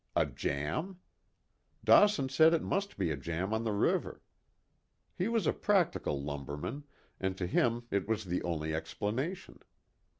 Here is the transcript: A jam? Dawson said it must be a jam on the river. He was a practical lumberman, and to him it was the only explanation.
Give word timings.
A 0.15 0.25
jam? 0.25 0.99
Dawson 1.83 2.27
said 2.27 2.55
it 2.55 2.63
must 2.63 2.97
be 2.97 3.11
a 3.11 3.15
jam 3.15 3.53
on 3.53 3.63
the 3.65 3.71
river. 3.71 4.23
He 5.15 5.27
was 5.27 5.45
a 5.45 5.53
practical 5.53 6.19
lumberman, 6.23 6.85
and 7.19 7.37
to 7.37 7.45
him 7.45 7.83
it 7.91 8.07
was 8.07 8.25
the 8.25 8.41
only 8.41 8.73
explanation. 8.73 9.59